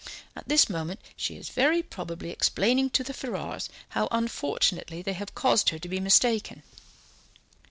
At 0.35 0.47
this 0.47 0.67
moment 0.67 0.99
she 1.15 1.35
is 1.37 1.49
very 1.49 1.83
probably 1.83 2.31
explaining 2.31 2.89
to 2.89 3.03
the 3.03 3.13
Ferrars 3.13 3.69
how 3.89 4.07
unfortunately 4.09 5.03
they 5.03 5.13
have 5.13 5.35
caused 5.35 5.69
her 5.69 5.77
to 5.77 5.87
be 5.87 5.99
mistaken." 5.99 6.63